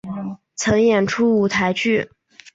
[0.55, 2.09] 曾演出舞台剧。